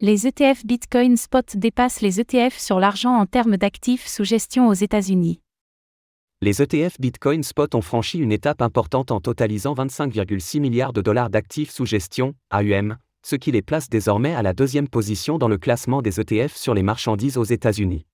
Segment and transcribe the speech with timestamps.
[0.00, 4.72] Les ETF Bitcoin Spot dépassent les ETF sur l'argent en termes d'actifs sous gestion aux
[4.72, 5.40] États-Unis.
[6.40, 11.30] Les ETF Bitcoin Spot ont franchi une étape importante en totalisant 25,6 milliards de dollars
[11.30, 15.58] d'actifs sous gestion, AUM, ce qui les place désormais à la deuxième position dans le
[15.58, 18.06] classement des ETF sur les marchandises aux États-Unis.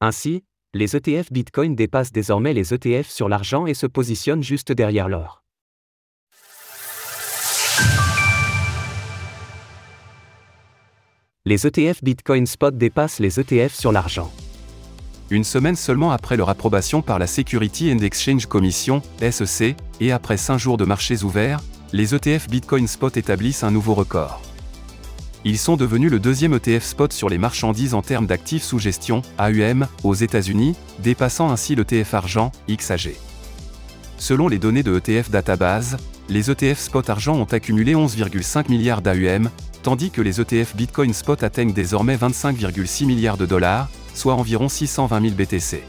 [0.00, 0.42] Ainsi,
[0.74, 5.44] les ETF Bitcoin dépassent désormais les ETF sur l'argent et se positionnent juste derrière l'or.
[11.48, 14.30] Les ETF Bitcoin Spot dépassent les ETF sur l'argent.
[15.30, 20.36] Une semaine seulement après leur approbation par la Security and Exchange Commission, SEC, et après
[20.36, 21.60] 5 jours de marchés ouverts,
[21.94, 24.42] les ETF Bitcoin Spot établissent un nouveau record.
[25.46, 29.22] Ils sont devenus le deuxième ETF spot sur les marchandises en termes d'actifs sous gestion,
[29.38, 33.14] AUM, aux États-Unis, dépassant ainsi l'ETF argent, XAG.
[34.18, 35.96] Selon les données de ETF Database,
[36.28, 39.48] les ETF spot argent ont accumulé 11,5 milliards d'AUM,
[39.84, 45.20] tandis que les ETF Bitcoin spot atteignent désormais 25,6 milliards de dollars, soit environ 620
[45.20, 45.82] 000 BTC.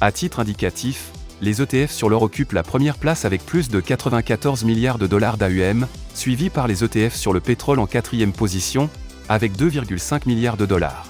[0.00, 1.10] À titre indicatif,
[1.40, 5.36] les ETF sur l'or occupent la première place avec plus de 94 milliards de dollars
[5.36, 8.88] d'AUM, suivis par les ETF sur le pétrole en quatrième position,
[9.28, 11.08] avec 2,5 milliards de dollars.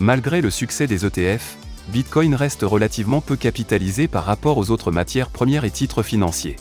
[0.00, 1.56] Malgré le succès des ETF,
[1.88, 6.56] Bitcoin reste relativement peu capitalisé par rapport aux autres matières premières et titres financiers.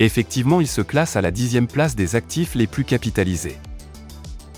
[0.00, 3.58] Effectivement, il se classe à la dixième place des actifs les plus capitalisés.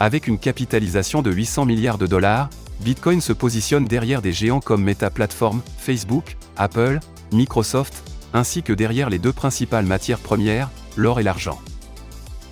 [0.00, 2.48] Avec une capitalisation de 800 milliards de dollars,
[2.80, 7.00] Bitcoin se positionne derrière des géants comme Meta Platform, Facebook, Apple,
[7.32, 11.58] Microsoft, ainsi que derrière les deux principales matières premières, l'or et l'argent.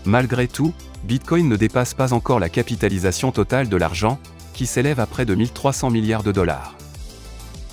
[0.04, 0.72] Malgré tout,
[1.04, 4.18] Bitcoin ne dépasse pas encore la capitalisation totale de l'argent,
[4.54, 6.73] qui s'élève à près de 1300 milliards de dollars.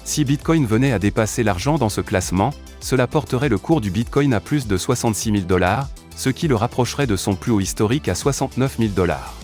[0.03, 4.34] Si Bitcoin venait à dépasser l'argent dans ce classement, cela porterait le cours du Bitcoin
[4.34, 8.09] à plus de 66 000 dollars, ce qui le rapprocherait de son plus haut historique
[8.09, 9.35] à 69 000 dollars.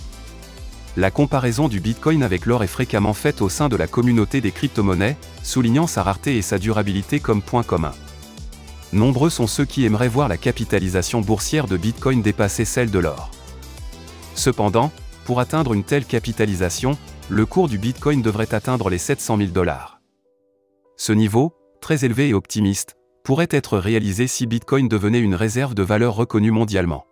[0.97, 4.51] La comparaison du Bitcoin avec l'or est fréquemment faite au sein de la communauté des
[4.51, 7.93] crypto-monnaies, soulignant sa rareté et sa durabilité comme point commun.
[8.93, 13.29] Nombreux sont ceux qui aimeraient voir la capitalisation boursière de Bitcoin dépasser celle de l'or.
[14.33, 14.91] Cependant,
[15.25, 16.97] pour atteindre une telle capitalisation,
[17.29, 19.96] le cours du Bitcoin devrait atteindre les 700 000 dollars.
[20.99, 25.83] Ce niveau, très élevé et optimiste, pourrait être réalisé si Bitcoin devenait une réserve de
[25.83, 27.05] valeur reconnue mondialement.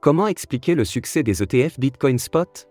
[0.00, 2.68] Comment expliquer le succès des ETF Bitcoin Spot?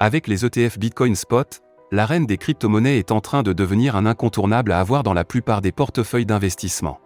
[0.00, 1.60] Avec les ETF Bitcoin Spot,
[1.92, 5.24] la reine des crypto-monnaies est en train de devenir un incontournable à avoir dans la
[5.24, 6.98] plupart des portefeuilles d'investissement.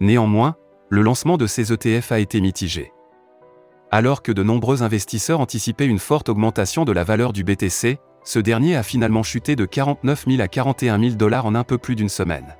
[0.00, 0.54] Néanmoins,
[0.88, 2.92] le lancement de ces ETF a été mitigé.
[3.90, 8.38] Alors que de nombreux investisseurs anticipaient une forte augmentation de la valeur du BTC, ce
[8.38, 11.94] dernier a finalement chuté de 49 000 à 41 000 dollars en un peu plus
[11.94, 12.56] d'une semaine.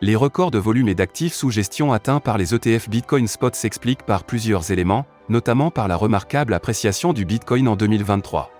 [0.00, 4.02] Les records de volume et d'actifs sous gestion atteints par les ETF Bitcoin Spot s'expliquent
[4.02, 8.50] par plusieurs éléments, notamment par la remarquable appréciation du Bitcoin en 2023.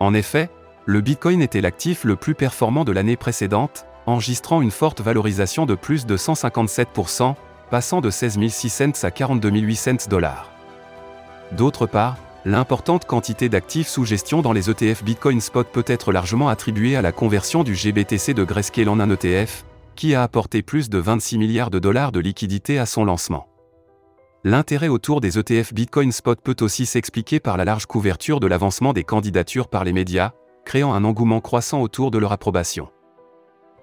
[0.00, 0.48] En effet,
[0.86, 5.74] le Bitcoin était l'actif le plus performant de l'année précédente, enregistrant une forte valorisation de
[5.74, 7.34] plus de 157%,
[7.70, 10.50] passant de 16 600 cents à 42 800 dollars.
[11.52, 16.48] D'autre part, l'importante quantité d'actifs sous gestion dans les ETF Bitcoin Spot peut être largement
[16.48, 19.64] attribuée à la conversion du GBTC de Grayscale en un ETF,
[19.96, 23.46] qui a apporté plus de 26 milliards de dollars de liquidités à son lancement.
[24.42, 28.94] L'intérêt autour des ETF Bitcoin Spot peut aussi s'expliquer par la large couverture de l'avancement
[28.94, 30.32] des candidatures par les médias,
[30.64, 32.88] créant un engouement croissant autour de leur approbation.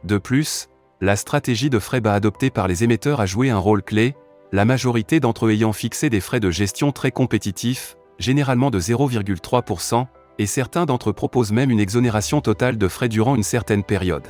[0.04, 0.68] De plus,
[1.00, 4.16] la stratégie de frais bas adoptée par les émetteurs a joué un rôle clé,
[4.52, 10.08] la majorité d'entre eux ayant fixé des frais de gestion très compétitifs, généralement de 0,3%,
[10.40, 14.28] et certains d'entre eux proposent même une exonération totale de frais durant une certaine période.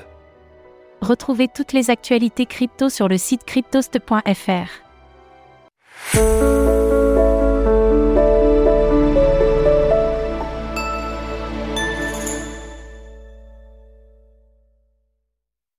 [1.01, 4.87] Retrouvez toutes les actualités crypto sur le site cryptost.fr.